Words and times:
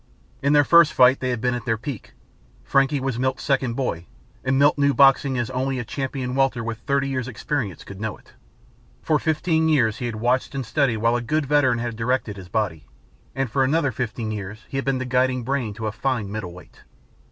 In 0.41 0.53
their 0.53 0.63
first 0.63 0.93
fight 0.93 1.19
they 1.19 1.29
had 1.29 1.41
been 1.41 1.53
at 1.53 1.65
their 1.65 1.77
peak. 1.77 2.13
Frankie 2.63 2.99
was 2.99 3.19
Milt's 3.19 3.43
second 3.43 3.75
boy 3.75 4.07
and 4.43 4.57
Milt 4.57 4.79
knew 4.79 4.95
boxing 4.95 5.37
as 5.37 5.51
only 5.51 5.77
a 5.77 5.85
Champion 5.85 6.33
Welter 6.33 6.63
with 6.63 6.79
thirty 6.79 7.07
years 7.07 7.27
of 7.27 7.29
experience 7.33 7.83
could 7.83 8.01
know 8.01 8.17
it. 8.17 8.33
For 9.03 9.19
fifteen 9.19 9.69
years 9.69 9.97
he 9.99 10.07
had 10.07 10.15
watched 10.15 10.55
and 10.55 10.65
studied 10.65 10.97
while 10.97 11.15
a 11.15 11.21
good 11.21 11.45
veteran 11.45 11.77
had 11.77 11.95
directed 11.95 12.35
his 12.35 12.49
body. 12.49 12.87
And 13.35 13.51
for 13.51 13.63
another 13.63 13.91
fifteen 13.91 14.31
years 14.31 14.65
he 14.69 14.77
had 14.77 14.85
been 14.85 14.97
the 14.97 15.05
guiding 15.05 15.43
brain 15.43 15.71
to 15.75 15.85
a 15.85 15.91
fine 15.91 16.31
Middleweight. 16.31 16.81